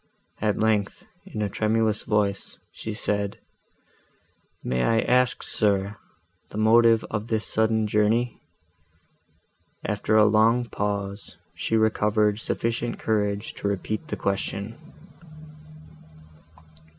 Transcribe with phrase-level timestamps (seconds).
[0.41, 3.37] At length, in a tremulous voice, she said,
[4.63, 5.95] "May I ask, sir,
[6.49, 14.07] the motive of this sudden journey?"—After a long pause, she recovered sufficient courage to repeat
[14.07, 14.75] the question.